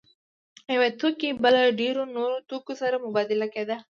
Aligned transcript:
یو 0.75 0.83
توکی 0.99 1.29
به 1.41 1.49
له 1.55 1.61
ډېرو 1.81 2.01
نورو 2.15 2.37
توکو 2.49 2.73
سره 2.81 2.95
مبادله 3.05 3.47
کېده 3.53 3.77